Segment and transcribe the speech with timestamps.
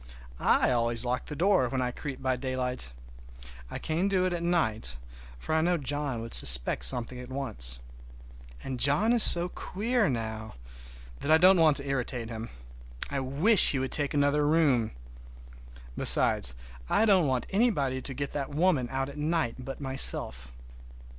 [0.39, 2.91] I always lock the door when I creep by daylight.
[3.69, 4.97] I can't do it at night,
[5.37, 7.79] for I know John would suspect something at once.
[8.63, 10.55] And John is so queer now,
[11.19, 12.49] that I don't want to irritate him.
[13.11, 14.89] I wish he would take another room!
[15.95, 16.55] Besides,
[16.89, 20.51] I don't want anybody to get that woman out at night but myself.